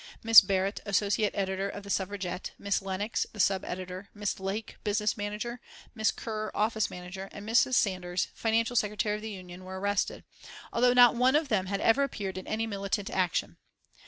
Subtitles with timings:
[0.23, 5.15] Miss Barrett, associate editor of The Suffragette; Miss Lennox, the sub editor; Miss Lake, business
[5.15, 5.61] manager;
[5.93, 7.75] Miss Kerr, office manager, and Mrs.
[7.75, 10.23] Sanders, financial secretary of the Union, were arrested,
[10.73, 13.57] although not one of them had ever appeared in any militant action.